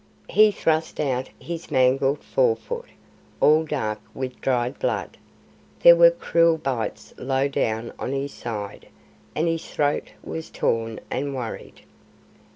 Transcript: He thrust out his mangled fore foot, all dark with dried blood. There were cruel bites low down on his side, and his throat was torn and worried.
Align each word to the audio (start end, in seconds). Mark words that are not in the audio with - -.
He 0.29 0.49
thrust 0.49 0.99
out 0.99 1.29
his 1.39 1.69
mangled 1.69 2.23
fore 2.23 2.55
foot, 2.55 2.89
all 3.39 3.63
dark 3.63 3.99
with 4.15 4.41
dried 4.41 4.79
blood. 4.79 5.15
There 5.81 5.95
were 5.95 6.09
cruel 6.09 6.57
bites 6.57 7.13
low 7.19 7.47
down 7.47 7.93
on 7.99 8.11
his 8.11 8.33
side, 8.33 8.87
and 9.35 9.47
his 9.47 9.69
throat 9.69 10.13
was 10.23 10.49
torn 10.49 11.01
and 11.11 11.35
worried. 11.35 11.81